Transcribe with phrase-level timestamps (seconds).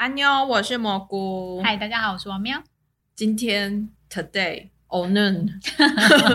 [0.00, 1.60] 安妞，我是蘑菇。
[1.62, 2.62] 嗨，大家好，我是王喵。
[3.14, 5.60] 今天 today o n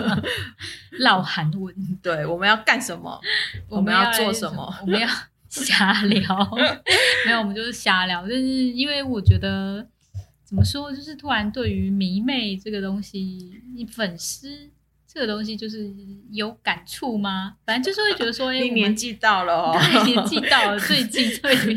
[1.00, 3.20] 老韩文，对，我们要干什么？
[3.68, 4.72] 我们要做什么？
[4.82, 5.08] 我们要
[5.48, 6.22] 瞎聊。
[7.26, 8.22] 没有，我们就是瞎聊。
[8.22, 9.84] 就是因为我觉得，
[10.44, 14.70] 怎么说，就是突然对于迷妹这个东西，你粉丝。
[15.16, 15.90] 这个东西就是
[16.30, 17.56] 有感触吗？
[17.64, 21.74] 反正就是会觉得说，哎， 年纪到了哦，年纪到了， 最近最近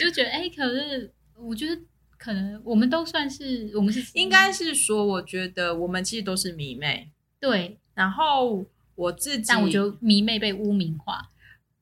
[0.00, 1.78] 就觉得，哎，可是我觉得
[2.16, 7.76] 可能我们都算是，我们是应该是说，我觉得我们其实都是迷妹，对。
[7.94, 11.28] 然后我自己，但我觉得迷妹被污名化，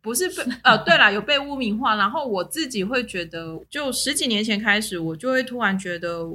[0.03, 1.95] 不是被呃， 对了，有被污名化。
[1.95, 6.29] 然后我自己会觉得，就十几年前开始，我就会突然觉得，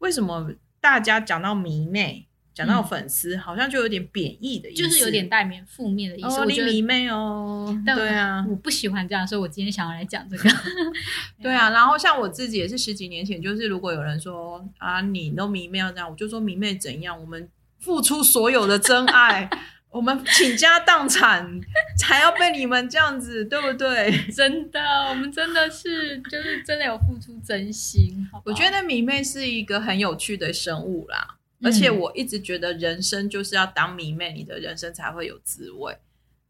[0.00, 0.52] 为什么
[0.82, 2.26] 大家讲到迷妹？
[2.54, 6.40] 讲到粉丝，好像就有点贬义的意思，就是有点带面负面的意思。
[6.40, 10.50] 我迷妹哦， 对啊，我不喜欢这样，所以我今天想要来讲这个。
[11.42, 17.18] 对啊，然后像我自己也是十几年前，就是如果有人说啊，你都迷妹要这样，我就说迷妹怎样？
[17.18, 19.48] 我们付出所有的真爱，
[19.90, 21.60] 我们倾家荡产，
[21.98, 24.12] 才要被你们这样子，对不对？
[24.30, 28.28] 真的，我们真的是就是真的有付出真心。
[28.44, 31.36] 我觉得迷妹是一个很有趣的生物啦。
[31.62, 35.96] 而且我一直觉得人生就是要当迷妹，你的人生才会有滋味。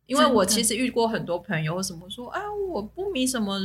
[0.06, 3.58] 因为我其实遇过很多朋友，什么说啊，我不迷什么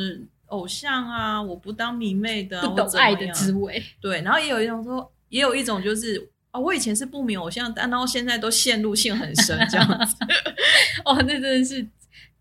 [0.45, 3.83] 偶像啊，我不当迷妹的，不懂爱的滋味。
[3.99, 10.15] 对，然后也有一种说，也有一种就是啊，我以前是不迷偶像，但然后现在都陷入性很深这样子。
[11.03, 11.85] 哦，那真的是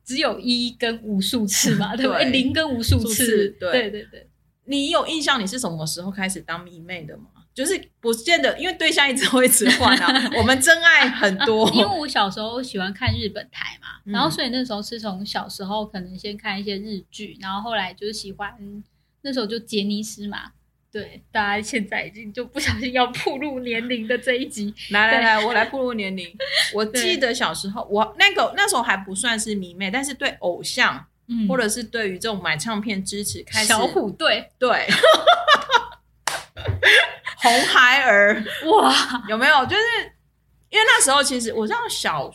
[0.04, 2.30] 只有一跟无数次嘛， 对不对？
[2.30, 4.25] 零跟无数次，对对对。
[4.66, 7.24] 你有印象你是什么时候开始当迷妹的吗？
[7.54, 10.30] 就是不见得，因为对象一直会一直换啊。
[10.36, 18.54] 我们真爱很多，因为我小时候喜欢看日本台嘛，然后所以那时候是从小时候可能先看一些日剧，然后后来就是喜欢
[19.22, 20.52] 那时候就杰尼斯嘛。
[20.92, 26.26] 对，大家现在已经就不小心要步入年龄的这一集，来来来，我来步入年龄。
[26.72, 31.06] 我记得小时候，我那个那时候还不算是迷妹，但是对偶像，
[31.48, 34.86] 或者是对于这种买唱片支持，开始小虎队， 对。
[37.38, 38.92] 红孩儿哇，
[39.28, 39.64] 有没有？
[39.66, 39.82] 就是
[40.68, 42.28] 因为那时候其实我上小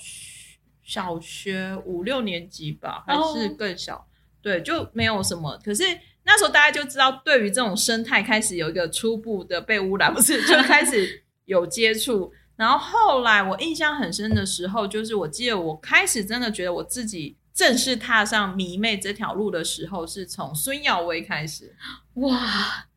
[0.83, 4.07] 小学五六年级吧，还是更小，
[4.41, 5.59] 对，就没有什么。
[5.65, 5.83] 可是
[6.23, 12.31] 那时候大家就知道，对于这种生态开始有一个初步的被污染， 不是就开始有接触。
[12.55, 21.75] 然后后来我印象很深的时候，就是我记得我开始真的觉得我自己正式踏上迷妹这条路的时候，是从孙耀威开始，
[22.15, 22.87] 哇。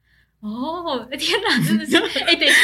[0.40, 2.58] 哦，天哪，真的是哎，等一下，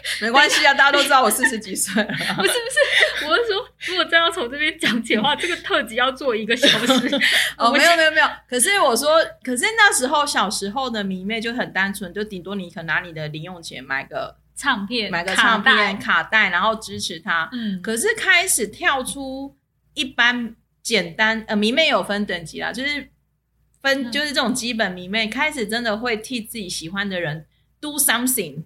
[0.20, 2.08] 没关系啊，大家都知道我四十几岁了。
[2.08, 7.20] 不是不是，我是说，如果真要从这边讲起的话，这个特辑要做一个小时。
[7.58, 9.10] 哦，没有没有没有，可是我说，
[9.42, 17.46] 可是那时候小时候的迷妹就很单纯，就顶多你可拿你的零用钱买个唱片，买个唱片卡带，然后支持他。
[17.52, 19.54] 嗯，可是开始跳出
[19.98, 23.10] 一般简单，呃，迷妹有分等级啦，就是。
[23.80, 27.46] 分就是这种基本迷妹开始真的会替自己喜欢的人
[27.80, 28.64] do something，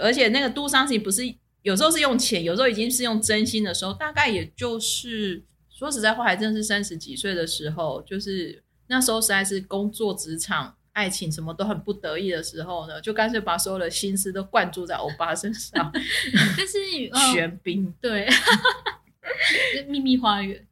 [0.00, 1.22] 而且那个 do something 不是
[1.62, 15.90] 有时候是用钱，有时候已经是用真心的时候，大概也就是说实在话，还真是三十几岁的时候，就是那时候实在是工作、职场、爱情什么都很不得意的时候呢，就干脆把所有的心思都灌注在欧巴身上。
[16.56, 16.78] 但是
[17.32, 18.28] 玄彬对
[19.88, 20.66] 秘密花园。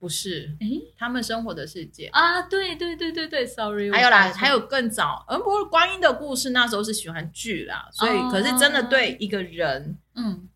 [0.00, 0.66] 不是，哎，
[0.96, 10.47] 他们生活的世界啊，对对对对对，sorry，还有啦，还有更早，嗯，不过观音的故事那时候是喜欢剧啦，所以可是真的对一个人，嗯。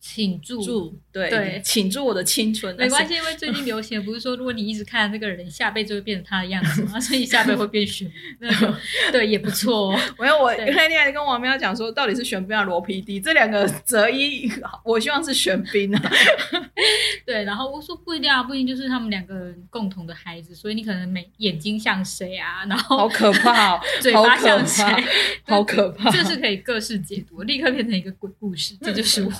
[0.00, 2.74] 请住，对对，请住我的青春。
[2.76, 6.98] 没关系，因为最近流行不是说，如果你一直看这个人，下辈子会变成他的样子吗？
[7.00, 8.10] 所以下辈会变玄，
[8.40, 8.78] 那 个
[9.10, 9.94] 对也不错。
[10.16, 13.22] 我有我那天还跟王喵讲说，到底是玄彬还是罗 PD？
[13.22, 14.50] 这两个择一，
[14.84, 16.12] 我希望是玄彬啊。
[17.26, 22.64] 对，然后我说不一定啊，不一定就是他们两个人共同的孩子，所以你可能每眼睛像谁啊？
[22.66, 24.84] 然后好可怕，嘴巴像谁？
[25.44, 28.76] 好可怕，这是可以各式解读，立刻变成一个鬼故事。
[28.80, 29.30] 这就是我。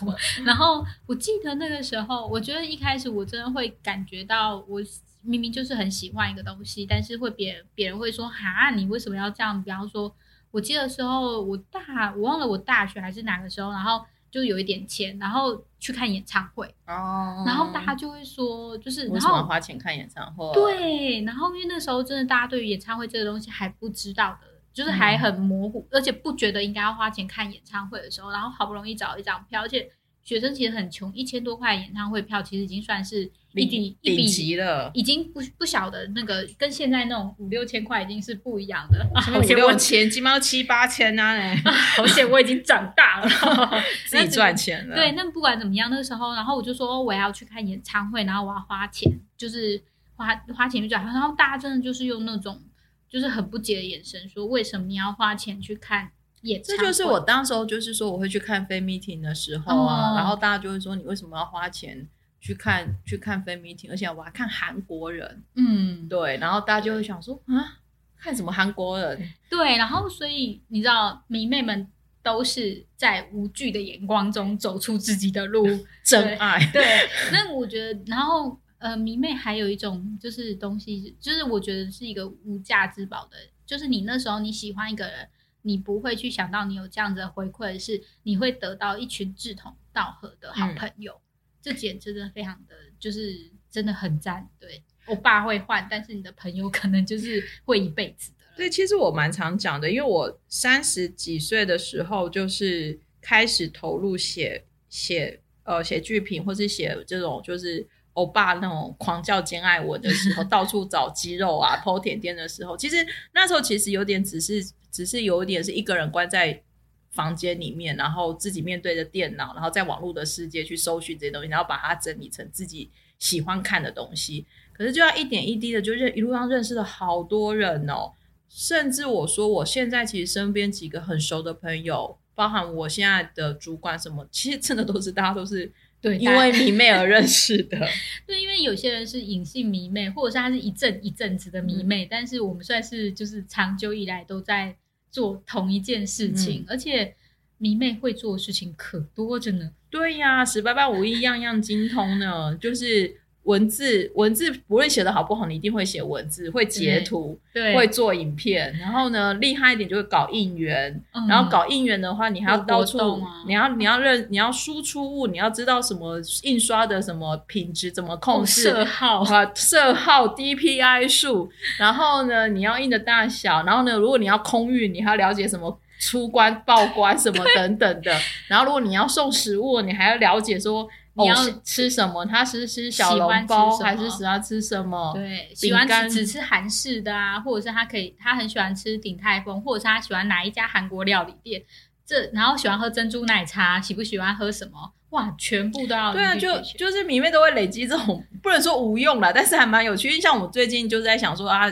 [0.49, 4.81] 然后我记得那个时候，我觉得一开始我真的会感觉到，我
[5.21, 9.62] 明明就是很喜欢一个东西，但是会别人别人会说，哈，你为什么要这样？
[9.62, 10.11] 比方说，
[10.50, 20.50] 我记得时候我大，我忘了我大学还是哪个时候，然后就有一点钱，然后去看演唱会哦，然后大家就会说，就是为什么花钱看演唱会？
[20.55, 29.91] 对，然后因为那时候真的大家对于演唱会这个东西还不知道的，就是还很模糊，而且不觉得应该要花钱看演唱会的时候，然后好不容易找一张票，而且。
[30.28, 39.06] 学生其实很穷，一千多块演唱会票其实已经算是一笔一笔级了，已经不不晓得那个跟现在那种五六千块已经是不一样的。
[39.40, 41.32] 五六千，起码七八千啊！
[41.32, 41.56] 哎，
[41.96, 43.28] 好险，我已经长大了，
[44.04, 44.94] 自己赚钱了。
[44.96, 49.82] 对，那不管怎么样，那时候，然后我就说我要去看演唱会，然后我要花钱，就是
[50.14, 51.02] 花花钱去赚。
[51.06, 52.60] 然后大家真的就是用那种
[53.08, 56.10] 就是很不解的眼神说：“为什么你要花钱去看
[56.43, 62.08] 演唱会？”这就是我当时候就是说我会去看飞 meeting 的时候啊，然后大家就会说：“你为什么要花钱？”
[62.40, 67.81] 去看去看非 meeting，而且我还看韩国人，嗯，对，然后大家就会想说啊，
[68.17, 69.29] 看什么韩国人？
[69.50, 71.88] 对，然后所以你知道迷妹们
[72.23, 75.67] 都是在无惧的眼光中走出自己的路，
[76.05, 76.64] 真爱。
[76.73, 83.37] 对，那我觉得，然后呃，迷妹还有一种就是东西，就是我觉得是一个无价之宝的，
[83.67, 85.29] 就是你那时候你喜欢一个人，
[85.62, 91.20] 你不会去想到你有这样子的回馈，是你会得到一群志同道合的好朋友。
[91.60, 98.44] 这点真的非常的就是真的很赞，对我爸会换，但是你的朋友可能就是会一辈子的。
[98.56, 107.87] 对，其实我蛮常讲的，因为我三十几岁的时候就是开始投入写写呃写剧评，或是写这种就是
[108.19, 112.97] 欧巴那种狂叫兼爱我的时候， 到处找肌肉啊剖甜点的时候，其实
[113.32, 116.62] 那时候其实有点只是只是有点是一个人关在。
[117.11, 122.88] 房间里面，然后自己面对着电脑，然后在网络的世界去搜寻这些东西，然后把它整理成自己
[123.19, 124.47] 喜欢看的东西。
[124.73, 128.12] 可是就要一点一滴的，就认一路上认识了好多人哦。
[128.49, 137.79] 甚至我说，我现在其实身边几个很熟的朋友，包含我现在的主管什么，其实真的都是大家都是对因为迷妹而认识的。
[138.27, 144.77] 对，因为有些人是隐性迷妹，或者是他是一阵一阵子的迷妹，但是我们算是就是长久以来都在。
[145.11, 147.15] 做同一件事情，而且
[147.56, 149.73] 迷妹会做的事情可多着呢。
[149.89, 152.55] 对呀，十八般武艺样样精通呢。
[152.56, 153.17] 就是
[153.49, 158.77] 文字，文字不论写的好不好，你一定会写文字，会截图，对，会做影片。
[158.79, 161.03] 然后呢，厉害一点就会搞应援。
[161.27, 162.99] 然后搞应援的话，你还要到处，
[163.47, 171.50] 你要你要认，你要输出物，你要知道什么印刷的什么品质怎么控制，色号啊，色号 DPI 数。
[171.79, 173.62] 然后呢，你要印的大小。
[173.62, 178.15] 然后呢，如果你要空运，你还要了解什么出关报关什么等等的。
[178.47, 180.87] 然后如果你要送食物，你还要了解说。
[181.19, 181.35] 你要
[181.65, 182.25] 吃什么？
[182.25, 185.12] 他是吃小笼包还是喜欢吃什么？
[185.15, 191.62] 对，喜欢吃只吃韩式的啊，或者是他可以，他很喜欢吃鼎泰丰，或者是他喜欢哪一家韩国料理店？
[192.06, 194.93] 这然后喜欢喝珍珠奶茶，喜不喜欢喝什么？
[195.11, 200.21] 哇，全部都要对啊，就就是里面都会累积这种，不能说无用了，但是还蛮有趣。
[200.21, 201.67] 像我最近就在想说啊，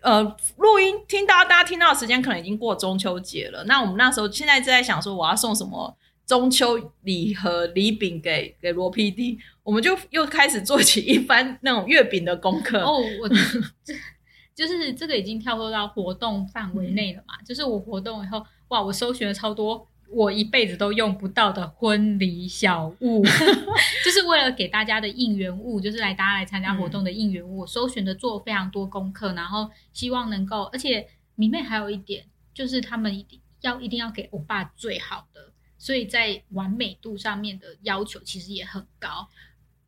[0.00, 0.22] 呃，
[0.56, 5.96] 录音听到大家听到的时间可能已经过中秋节了，那我们那时候现在就在想说我要送什么。
[6.26, 12.80] 中秋礼盒礼饼给给罗 PD，我们就又开始做起一番那种月饼的功课。
[12.80, 13.94] 哦，我这
[14.54, 17.34] 就是这个已经跳脱到活动范围内了嘛？
[17.44, 23.24] 就是我活动以后，哇，我搜寻了超多我一辈子都用不到的婚礼小物，
[24.04, 35.51] 就是为了给大家的应援物，就是来大家来参加活动的应援物，我搜寻的做非常多功课，然后希望能够，而且迷妹还有一点就是他们一定要一定要给欧巴最好的。
[35.82, 39.26] 所以在完美度上面的要求其实也很高，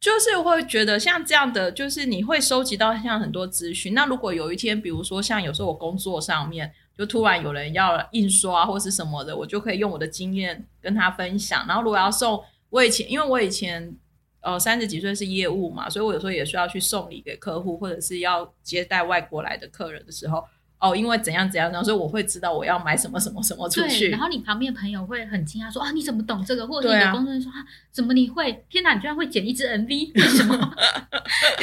[0.00, 3.94] 就是会觉得像这样的，就是你会收集到像很多资讯。
[3.94, 6.68] 那如果有一天，比如说像有时候我工作上面，
[6.98, 11.64] 就突然有人要印刷或是什么的，我就可以用我的经验跟他分享。
[11.68, 13.96] 然后如果要送，我以前因为我以前
[14.40, 20.44] 呃三十几岁是业务嘛，所以我有时候也需要去送礼给客户，或者是要接待外国来的客人的时候。
[20.78, 24.10] 哦，因为怎样怎样，然后所以我会知道我要买什么什么什么出去。
[24.10, 28.64] 然后你旁边朋友会很惊讶说：“啊，你怎么懂这个？”或者你的工作人员说：“啊，怎么你会？
[28.68, 30.12] 天哪，你居然会剪一支 MV？
[30.14, 30.56] 为什么？”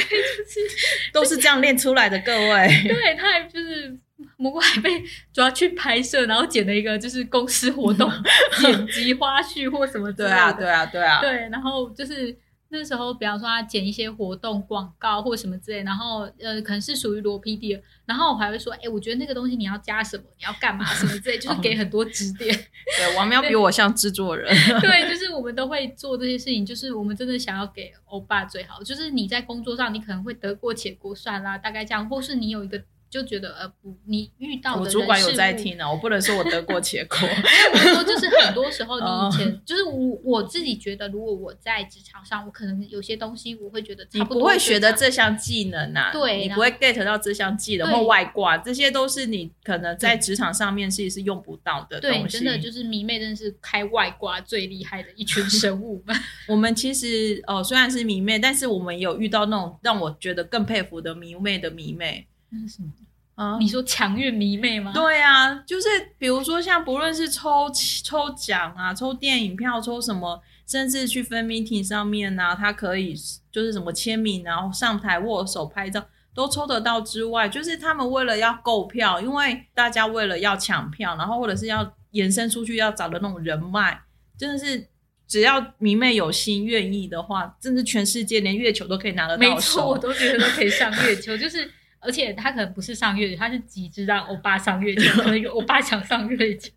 [0.02, 2.68] 就是都是这样练出来的，各位。
[2.88, 3.96] 对，他还就是
[4.36, 5.02] 蘑菇还被
[5.32, 8.10] 抓去拍摄，然后剪了一个就是公司活动
[8.60, 11.20] 剪辑花絮或什么对啊，对啊，对啊。
[11.20, 12.36] 对，然后就是。
[12.72, 22.54] 那时候，比方说他剪一些活动广告或什么之类，然后呃，可能是属于罗 PD 的，然后我还会说，哎，我觉得那个东西你要加什么，你要干嘛什么之类，就是 给很多指点。
[22.96, 24.52] 对，王喵比我像制作人。
[24.80, 28.82] 对，就是我们都会做这些事情，就是我们真的想要给欧巴最好。
[28.82, 37.18] 就是你在工作上，你可能会得过且过算啦，大概这样，或是你有一个就觉得呃不，你遇到我主管有在听呢，我不能说我得过且过。
[37.74, 52.38] 我说就是很多时候你以前 就是我我自己觉得，如果我在职场上，我可能有些东西我会觉得你不会学的这项技能呐，对，你不会 get 到这项技能或外挂，这些都是你可能在职场上面其实是用不到的东西。
[52.38, 56.02] 真的就是迷妹，真的是开外挂最厉害的一群生物。
[56.48, 62.26] 我们其实哦，虽然是迷妹，但是我们有遇到那种让我觉得更佩服的迷妹的迷妹。
[62.52, 62.92] 那是什么
[63.34, 63.56] 啊？
[63.58, 64.92] 你说强运迷妹吗？
[64.92, 67.70] 对啊，就是比如说像不论是抽
[68.04, 73.14] 抽奖啊、抽电影票、抽什么，甚至去分 meeting 上面呢，他可以
[73.50, 76.04] 就是什么签名，然后上台握手拍照
[76.34, 83.98] 都抽得到之外，就是他们为了要购票，因为大家为了要抢票，然后或者是要延伸出去要找的那种人脉，
[84.36, 84.86] 真的是
[85.26, 91.72] 只要迷妹有心愿意的话，甚至全世界连月球都可以拿得到没错， 我都觉得都可以上月球，就是。
[92.02, 96.70] 而且他可能不是上月球，他是急着让欧巴上月球， 可能有欧巴想上月球。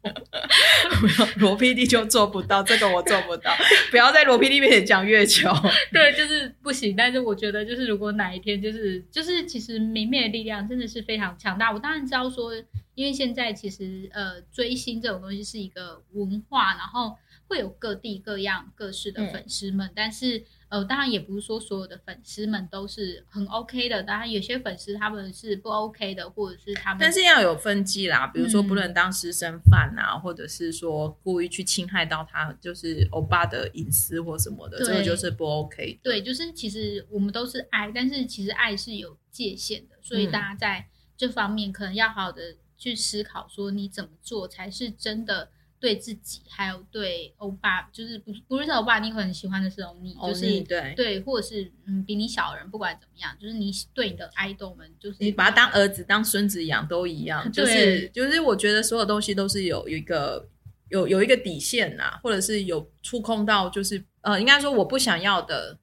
[1.37, 3.51] 罗 PD 就做不到，这个我做不到。
[3.89, 5.49] 不要在罗 PD 面前讲月球。
[5.91, 6.95] 对，就是不行。
[6.95, 11.71] 但是我觉得，就是如果哪一天，就是就是，其实明媚的力量真的是非常强大。
[11.71, 12.53] 我当然知道说，
[12.93, 17.17] 因为现在其实呃，追星这种东西是一个文化，然后
[17.47, 20.45] 会有各地各样各式的粉丝们，但是。
[20.67, 35.97] 呃，当然也不是说所有的粉丝们都是很 OK 的，当然有些粉丝他们是不 OK 的，或者是他们，但是要有分际啦，比如说不能当私生饭啊，或者是说故意去侵害到他就是欧巴的隐私或什么的，这个就是不 OK。
[36.03, 45.51] 对，就是其实我们都是爱，但是其实爱是有界限的，所以大家在这方面可能要好好的去思考，说你怎么做才是真的。
[45.85, 60.49] 对自己，还有对欧巴，就是不不是欧巴，你很喜欢的是欧尼，就是对对，或者是嗯比你小的人，不管怎么样，就是你对你的爱豆们，就是你把他当儿子、当孙子养都一样， 就是就是我觉得所有东西都是有有一个
[60.89, 65.77] 有有一个底线呐，或者是有触碰到，就是呃，应该说我不想要的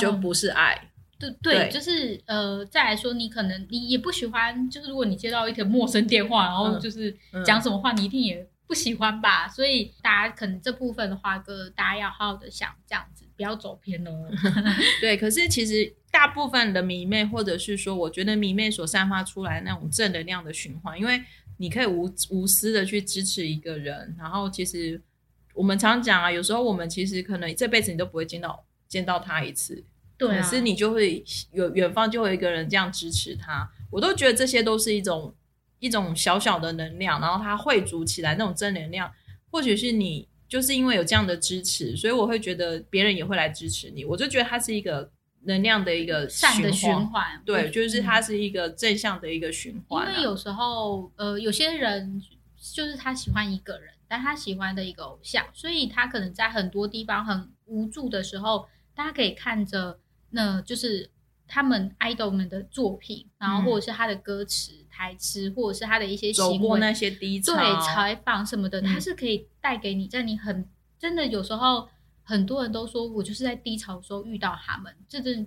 [0.00, 8.44] 就不是爱，对对，就是呃，再来说你可能你也不喜欢，就是如果你接到一个陌生电话，然后就是讲什么话，你一定也。
[8.66, 14.28] 不喜欢吧，所以大家可能这部分的话，哥大家要好好的想，这样子不要走偏哦。
[15.00, 21.22] 对，可是其实大部分的迷妹，或者是说，我觉得迷妹所散发出来那种正能量的循环，因为
[21.58, 25.00] 你可以无无私的去支持一个人，然后其实
[25.54, 29.84] 我们常讲啊，有时候我们其实可能这辈子你都不会见到见到他一次，
[30.18, 35.32] 对，可是你就会有远方就会有一个人这样支持他，我都觉得这些都是一种。
[35.78, 39.12] 一种小小的能量，然后它汇组起来那种正能量，
[39.50, 44.04] 或许是你就是因为有这样的支持，所以我会觉得别人也会来支持你。
[44.04, 45.10] 我就觉得它是一个
[45.42, 50.08] 能量的一个善的循环，对，就是它是一个正向的一个循环。
[50.10, 52.20] 因为有时候，呃，有些人
[52.58, 59.98] 就是他喜欢一个人，但他喜欢的一个偶像，所以他可能在很多地方很无助的时候，大家可以看着，
[60.30, 61.08] 那就是
[61.46, 64.72] 他们 idol 们的作品，然后或者是他的歌词。
[64.96, 70.66] 台词或者是他的一些行为，那些低潮，对采访什么的，他是可以带给你，在你很
[70.98, 71.86] 真的有时候，
[72.22, 75.46] 很多人都说我就是在低潮的时候遇到他们，这真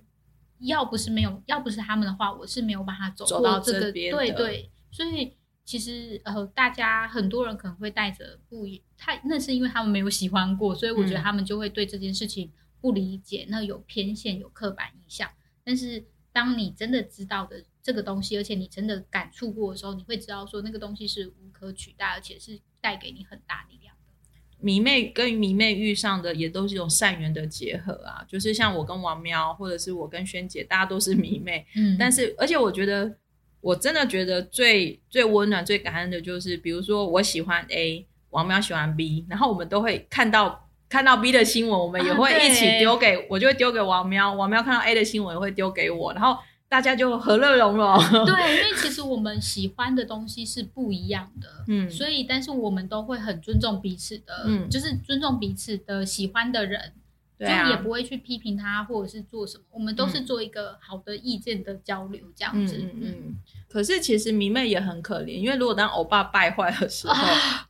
[0.60, 3.91] 要不是没有，要不是他们的话，我是没有办法走到这个。
[3.91, 8.68] 对对，所以其实呃，大家很多人可能会带着不，
[9.00, 15.27] 他那是因为他们没有喜欢过，所以我觉得他们就会对这件事情不理解，那有偏见，有刻板印象。
[15.69, 17.63] 但是当你真的知道的。
[17.81, 24.13] 这个东西，而且你真的感触过的时候，你会知道说那个东西是无可取代，而且是带给你很大力量的。
[24.59, 31.65] 迷妹跟迷妹遇上的也都是一种善缘的结合啊，就是像我跟王喵，或者是我跟萱姐，大家都是迷妹。
[31.75, 33.17] 嗯，但是而且我觉得，
[33.61, 46.38] 我真的觉得最最温暖、最感恩的就是，比如说我喜欢 A，王喵喜欢 B，然后我们都会看到看到 B 的新闻，我们也会一起丢给我，就会丢给王喵，王喵看到 A 的新闻也会丢给我，然后。
[46.72, 47.98] 大家就和乐融融。
[48.27, 56.93] 对，因为 其实我们喜欢的东西是不一样的，嗯，所以但是我们都会很尊重彼此的，嗯，就是尊重彼此的喜欢的人，
[57.39, 62.77] 对啊，也不会去批评他或者是做什么，我们都是做一个好的意见的交流这样子。
[62.77, 63.36] 嗯嗯。
[63.67, 67.13] 可是其实迷妹也很可怜，因为如果当欧巴败坏的时候，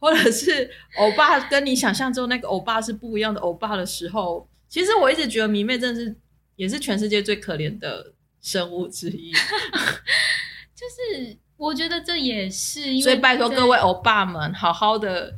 [0.02, 6.16] 或者是欧巴跟你想象中那个欧巴是不一样的欧巴的时候，其实我一直觉得迷妹真的是
[6.56, 8.14] 也是全世界最可怜的。
[8.42, 9.34] 生物之一，
[10.74, 15.36] 就是我觉得这也是因为，所以拜托各位欧巴们，好好的。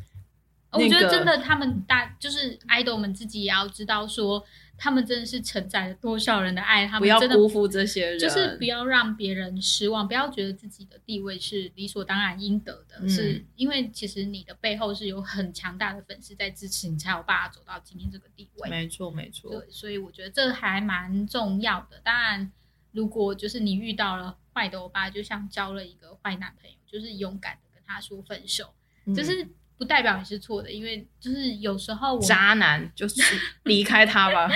[0.71, 4.45] 我觉得真的，他们大就是 idol 们自己也要知道说。
[4.83, 18.67] 他们真的是承载了多少人的爱，他们不要真的辜负这些人，就是不要让别人失望，不要觉得自己的地位是理所当然应得的，是因为其实你的背后是有很强大的粉丝在支持你，才有办法走到今天这个地位。
[18.71, 19.51] 没错，没错。
[19.51, 22.01] 对，所以我觉得这还蛮重要的。
[22.03, 22.51] 当然，
[22.91, 28.73] 如果就是你遇到了坏的欧巴，就像交了一个坏男朋友，就是勇敢的跟他说分手，
[29.15, 29.47] 就是
[29.81, 33.19] 不代表你是错的，因为就是有时候渣男就是
[33.65, 34.47] 离开他吧。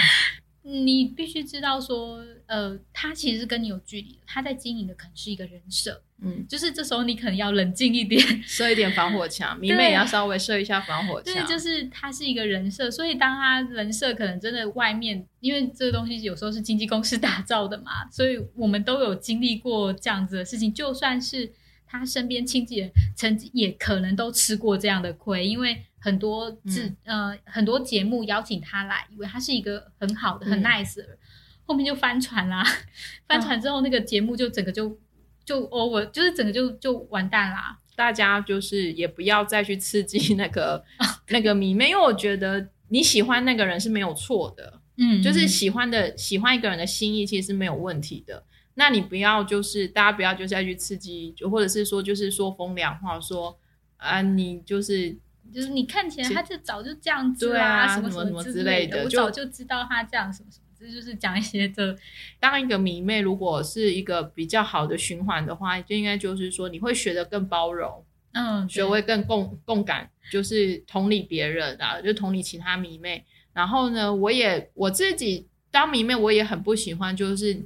[0.61, 11.33] 你必须知道说，呃，他其实是跟你有距离的，他在经营的可能是一个人设，嗯，就是这时候你可能要冷静一点，设一点防火墙，迷妹也要稍微设一下防火墙。
[11.33, 21.51] 对，就是他是一个人设，所以当他人设可能真的外面，因为这个东西有时候是经纪公司打造的嘛，所以我们都有经历过这样子的事情，就算是。
[21.87, 31.17] 他身边亲戚人曾经也可能都吃过这样的亏，因为很多自呃很多节目邀请他来，以为他是一个很好的很 nice 的人，
[31.65, 32.63] 后面就翻船啦。
[33.27, 34.97] 翻船之后，那个节目就整个就
[35.43, 37.79] 就 over，就是整个就就完蛋啦。
[37.95, 40.83] 大家就是也不要再去刺激那个
[41.29, 48.43] 那个迷妹，因为我觉得你喜欢那个人是没有错的，嗯，就是喜欢的喜欢一个人的心意其实是没有问题的。
[48.77, 53.57] 那你不要就是大家不要就是要去刺激，就或者是说就是说风凉话，说
[53.95, 55.15] 啊你就是
[55.53, 61.95] 就是你看起来他就早就这样子啊什么什么之类的，我早就知道他这样什么什么，这就是讲一些的。
[62.37, 68.03] 当一个迷妹如果是一个比较好的循环的话，就应该就是说你会学得更包容，
[68.33, 73.23] 嗯，学会更共共感，就是同理别人啊，就同理其他迷妹。
[73.53, 77.65] 然后呢，我也我自己当迷妹，我也很不喜欢就是。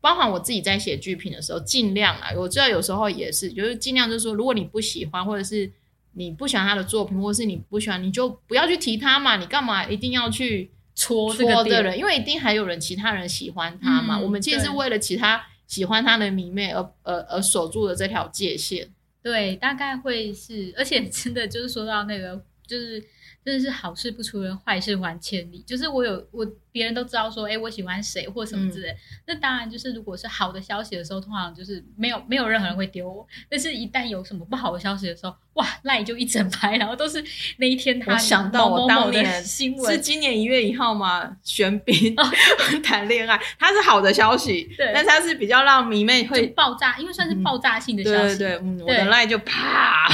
[0.00, 5.70] 包含我自己在写剧评的时候，尽量啊，我知道有时候也是，就是尽量就是说，如果你不喜欢，或者是
[6.14, 9.36] 你不喜欢他的作品，或者是你不喜欢，你就不要去提他嘛。
[9.36, 11.98] 你干嘛一定要去戳戳的人？
[11.98, 14.18] 因为一定还有人，其他人喜欢他嘛。
[14.18, 18.88] 我们其实是为了其他喜欢他的迷妹而而而守住了这条界限。
[19.22, 22.98] 对，大概会是，而且真的就是说到那个，就是
[23.44, 25.62] 真的是好事不出人，坏事还千里。
[25.66, 26.50] 就是我有我。
[26.72, 28.94] 别人都知道说，哎，我喜欢谁或什么之类。
[29.26, 33.26] 那当然就是，如果是好的消息的时候，通常就是没有没有任何人会丢我。
[33.48, 37.22] 但是，一旦有什么不好的消息的时候，哇，赖就一整排，然后都是
[37.58, 41.36] 那一天他想到我当年 新闻是今年一月一号吗？
[41.42, 42.14] 玄彬
[42.82, 48.38] 谈恋爱， 他是好的消息，对，但他是比较让迷妹会爆炸，因为算是爆炸性的消息。
[48.38, 50.08] 对对对，嗯，我的赖就啪，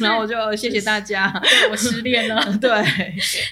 [0.00, 1.32] 然后我就谢谢大家，
[1.70, 2.42] 我失恋了。
[2.58, 2.70] 对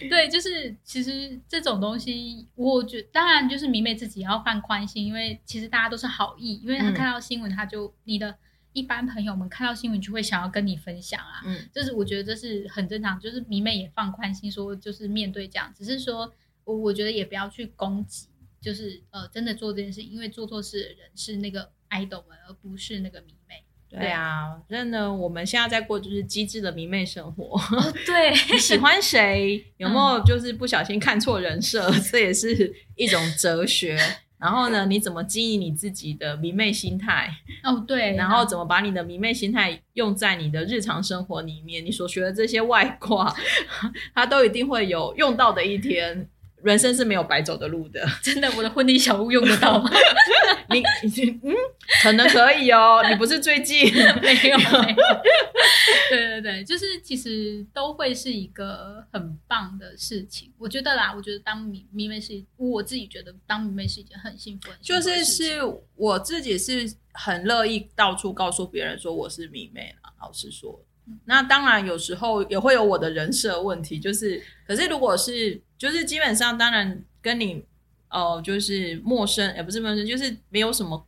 [0.09, 0.72] 对，就是。
[0.83, 8.37] 其实这种东西，我觉当然就是迷妹自己要放宽心，因为其实大家都是好意，因为他看到新闻，他就你的
[8.73, 16.33] 一般朋友们看到新闻就会想要跟你分享啊，嗯，就是我觉得这是很正常，就是迷妹也放宽心，说就是面对这样，只是说
[16.65, 18.29] 我我觉得也不要去攻击，
[18.61, 23.65] 就是呃真的做这件事，因为做错事的人是那个 idol 们，而不是那个迷妹。
[23.93, 27.61] 对啊，反正呢，我们现在在过就是机智的迷妹生活。
[28.07, 29.63] 对， 你喜欢谁？
[29.77, 31.91] 有没有就是不小心看错人设？
[32.11, 33.99] 这也是一种哲学。
[34.39, 37.31] 然后呢，你怎么经营你自己的迷妹心态？
[37.63, 38.17] 哦，对。
[38.17, 41.85] 然后怎么把你的迷妹心态用在你的日常生活里面？
[41.85, 43.33] 你所学的这些外挂，
[44.15, 46.29] 它都一定会有用到的一天。
[46.63, 49.91] 人生是没有白走的路的， 真的，我的婚礼小屋用得到吗？
[50.71, 50.83] 你
[51.43, 51.53] 嗯，
[52.03, 53.05] 可能可以哦。
[53.11, 54.59] 你不是最近没有？
[56.09, 60.51] 对对对，就是其实都会是一个很棒的事情。
[60.57, 65.61] 我觉得啦，我觉得当迷迷妹是，我自己觉得当迷妹是一件很幸福的事就是是
[65.95, 70.13] 我自己是很乐意到处告诉别人说我是迷妹了。
[70.21, 70.83] 老实说。
[71.25, 77.65] 那当然，有时候也会有我的人设问题，就是，可是如果是，就是基本上，当然跟你，
[78.09, 81.07] 哦，就是陌生，也不是陌生，就是没有什么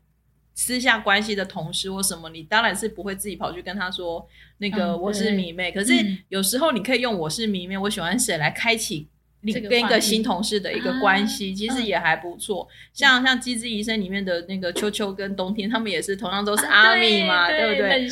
[0.55, 4.27] 私下关系的同事或什么，你当然是不会自己跑去跟他说，
[4.59, 5.71] 那个我是迷妹。
[5.71, 5.95] 可是
[6.29, 9.09] 有时候你可以用我是迷妹，我喜欢谁来开启
[9.43, 12.67] 你跟一个新同事的一个关系，其实也还不错。
[12.93, 18.09] 像像《机智医生》里面的那个秋秋跟冬天，他们也是同样都是阿米嘛，对不对？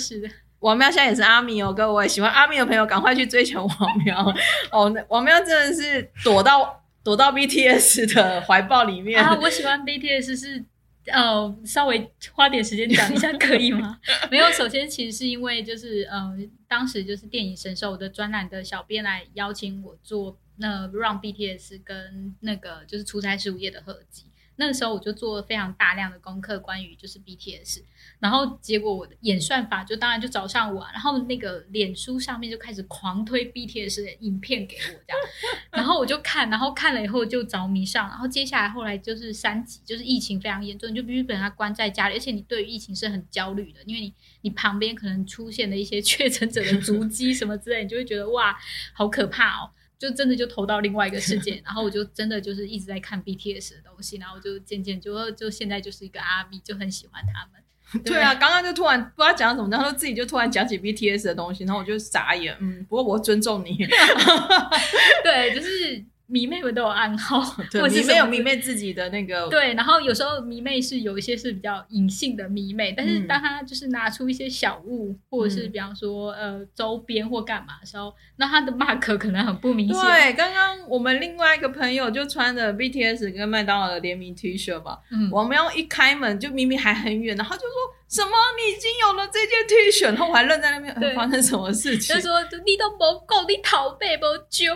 [0.62, 4.24] 王喵现在也是阿米哦，各位喜欢阿米的朋友，赶快去追求王喵
[4.70, 4.92] 哦！
[5.08, 9.36] 王喵真的是躲到躲到 BTS 的怀抱里面啊！
[9.42, 10.64] 我喜欢 BTS 是
[11.06, 13.98] 呃，稍微花点时间讲一下可以吗？
[14.30, 16.32] 没有，首先其实是因为就是呃，
[16.68, 24.26] 当时就是电影神兽的专栏的小编来邀请我做那让 BTS 跟那个就是出差十五夜的合集。
[24.56, 27.82] 那个时候我就做了非常大量的功课，关于就是 BTS，
[28.18, 35.18] 然后结果我的演算法就当然就找上我，然后那个脸书上面就开始狂推 BTS 的影片给我这样，
[35.72, 48.56] 然后我就看，然后看了以后就着迷上，然后接下来后来就是三级，就是疫情非常严重，就必须把它关在家里，而且你对于疫情是很焦虑的，因为你你旁边可能出现了一些确诊者的足迹什么之类，你就会觉得哇，
[48.92, 49.70] 好可怕哦。
[50.02, 57.62] 就真的就投到另外一个世界， 然后我就真的就是一直在看 BTS 的东西，然后就渐渐就就现在就是一个阿 B，就很喜欢他们。
[58.04, 62.56] 对啊，刚刚就突然不知道讲什么，然后自己就突然讲起 BTS 的东西，然后我就傻眼。
[62.60, 63.76] 嗯，不过我尊重你。
[65.22, 66.04] 对，就是。
[66.32, 67.42] 迷妹们都有暗号，
[67.74, 80.02] 或迷妹有迷妹自己的那个对，然后有时候迷妹是有一些是比较隐性的迷妹，但是当他就是拿出一些小物，或者是比方说呃周边或干嘛的时候，那他的 mark 可能很不明显。
[80.02, 88.01] 对，刚刚我们另外一个朋友就穿着 BTS 跟麦当劳的联名 T 恤嘛，嗯，我们要一开门就明明还很远，然后就说。
[88.12, 88.30] 什么？
[88.58, 92.14] 你已经有了这件 T 恤，然后我还愣在那边，发生什么事情？
[92.14, 94.74] 他说：“你都不够，你逃避不救。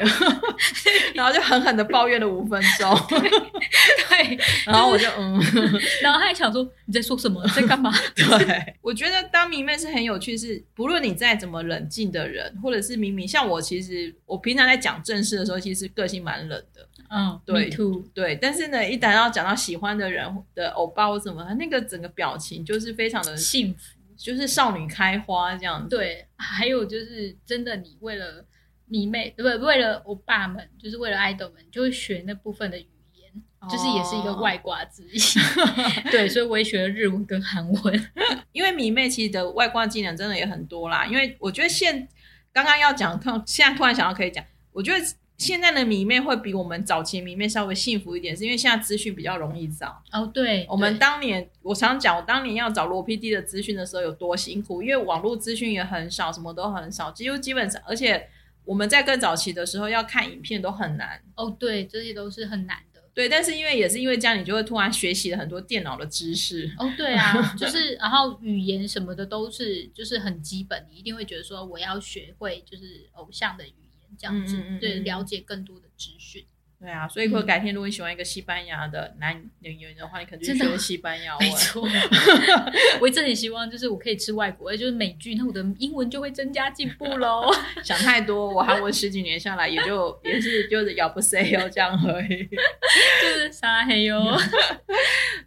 [1.13, 2.99] 然后就狠狠的抱怨了五分钟。
[4.09, 5.39] 对， 然后我就嗯，
[6.01, 7.93] 然后他还想说你在说什么，在干嘛？
[8.15, 16.89] 对，我觉得当迷妹是很有趣，是不论你再怎么冷静的人，或者是明明像我，其实我平常在讲正事的时候，其实个性蛮冷的。
[17.11, 17.71] 嗯，对，
[18.15, 23.37] 对，但是呢，一旦要讲到喜欢的人的欧巴或什么，那个整个表情就是非常的。
[23.37, 23.81] 幸福
[24.17, 25.89] 就是少女开花这样子。
[25.95, 28.45] 对，还有就是真的，你为了
[28.87, 33.31] 迷妹，不为了欧巴们，就是为了爱豆们，就会学那部分的语言，
[33.71, 35.19] 就是也是一个外挂之一。
[36.11, 38.11] 对，所以我也学了日文跟韩文。
[38.53, 41.07] 因为迷妹其实的外挂技能真的也很多啦。
[41.07, 42.09] 因为我觉得现
[42.53, 45.05] 刚刚要讲，突现在突然想到可以讲，我觉得。
[45.39, 50.03] 现在的迷妹会比我们早期迷妹稍微幸福一点，是因为现在资讯比较容易找。
[50.11, 58.29] 哦，对，我们当年，我常讲，我当年要找罗 PD 的资讯的时候有多辛苦，因为网络资讯也很少，什么都很少，几乎基本上，而且
[58.65, 61.21] 我们在更早期的时候要看影片都很难。
[61.35, 63.03] 哦，对，这些都是很难的。
[63.13, 66.71] 对，但是因为也是因为这样，你就会突然学习了很多电脑的知识。
[66.79, 73.75] 哦，对啊， 就是然后语言什么的都是就是很基本，你一定会觉得说我要学会就是偶像的语。
[74.19, 76.45] 这样子，对，了解更多的资讯。
[76.79, 81.49] 对啊，所以果改天如果你喜欢一个西班牙的男演员的话，你可能就学西班牙文。
[81.49, 81.83] 没错，
[83.01, 87.51] 我一直很希望就是我可以吃外国，就是美剧，那我的英文就会增加进步喽。
[87.83, 92.47] 想太多，我韩文十几年下来，也就 也是就是咬不 say 哦这样而已。
[92.47, 94.37] 就是啥黑哟。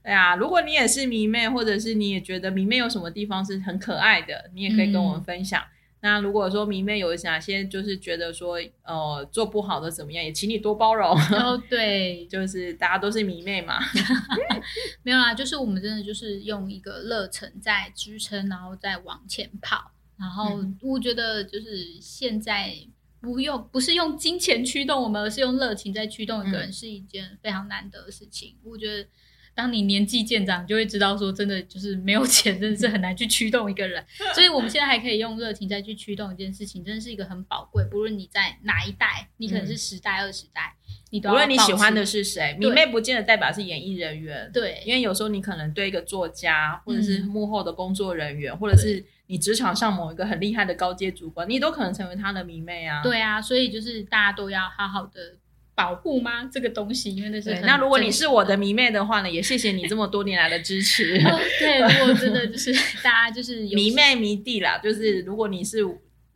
[0.04, 5.63] 对啊，如果你也是迷妹，或者是你也觉得迷妹有什么地方是很可爱的，你也可以跟我们分享。
[6.01, 11.09] 那如果说迷妹有哪些就是觉得说呃做不好的怎么样，也请你多包容。
[11.12, 13.79] 哦， 对，就是大家都是迷妹嘛。
[15.03, 19.91] 没有啦，就是我们真的就是用一个热忱在支撑，然后再往前跑。
[20.17, 22.73] 然后我觉得就是现在
[23.19, 28.55] 不用不是用金钱驱动我们，而是用热情在驱动一个人，是一件非常难得的事情。
[28.63, 29.07] 我觉得。
[29.60, 34.02] 当你年纪渐长，就会知道说，真的就是没有钱，真的是很难去驱动一个人。
[34.34, 37.84] 所以，我们现在还可以用热情再去驱动一件事情，真的是一个很宝贵。
[37.91, 40.74] 不论你在哪一代，你可能是十代、二十代，
[41.10, 44.50] 你都无论你喜欢的是谁，迷妹不见得代表是演艺人员。
[44.54, 53.04] 对，因为有时候你可能对一个作家，或者是幕后的工作人员，或者是你职场上某一个很厉害的高阶主管，你都可能成为他的迷妹啊。
[53.04, 55.36] 对啊，所以就是大家都要好好的。
[55.79, 56.49] 保护吗？
[56.51, 61.17] 这个东西，因为那是那如果你是我的迷妹的话呢，也谢谢你这么多年来的支持。
[61.57, 65.77] 对，如果真的就是大家就是 迷妹迷弟啦，就是如果你是。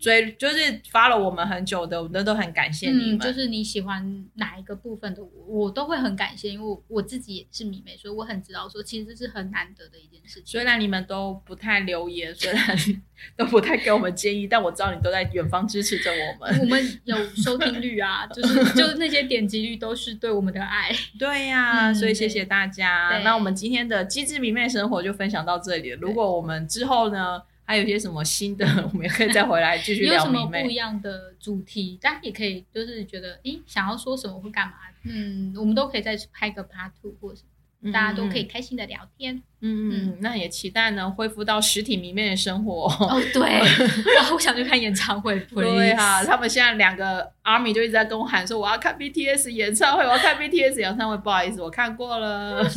[0.04, 3.20] 追就是发了我们很久的，我们都很感谢你们。
[3.20, 10.44] 就是你喜欢哪一个部分的，我我都会很感谢，因为我自己也是迷妹，所以我很知道说，其实这是很难得的一件事情。
[10.46, 12.78] 虽然你们都不太留言，虽然
[13.38, 16.60] 都不太给我们建议，但我知道你都在远方支持着我们。
[16.60, 20.92] 我们有收听率啊， 就是就是那些点击率都是对我们的爱。
[21.18, 23.22] 对呀，所以谢谢大家。
[23.24, 25.92] 那我们今天的机智迷妹生活就分享到这里。
[25.92, 27.42] 如果我们之后呢？
[27.74, 30.14] 还有些什么新的， 我们也可以再回来继续聊。
[30.14, 31.98] 有什么不一样的主题？
[32.00, 34.74] 大家也可以就是觉得，诶，想要说什么或干嘛？
[35.06, 37.48] 嗯，我们都可以再去拍个 part two 或者什么。
[37.92, 42.86] 大家都可以开心的聊天，嗯嗯，那也期待呢恢复到实体迷妹的生活。
[42.88, 43.42] 哦，对，
[44.20, 45.38] 哇，我想去看演唱会。
[45.54, 51.18] 对啊，他们现在两个 ARMY 就一直在跟我喊说，我要看 BTS 演唱会，我要看 BTS 演唱会。
[51.18, 52.64] 不好意思，我看过了，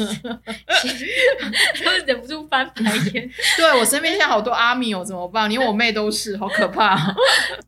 [1.84, 2.82] 他们 忍不住翻白
[3.14, 3.30] 眼。
[3.56, 5.48] 对我身边现在好多 ARMY 哦，怎么办？
[5.48, 7.14] 连我妹都是，好可怕。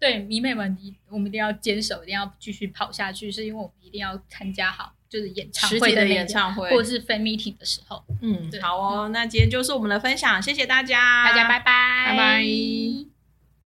[0.00, 0.76] 对迷妹们，
[1.10, 4.92] 我们一定要坚守，一定要继续跑下去，是因为我们一定要参加好。
[5.08, 8.02] 就是演唱会的演唱会，或者是 fan meeting 的时候。
[8.22, 13.17] 嗯，好哦，那今天就是我们的分享，谢谢大家，大家拜拜，拜拜。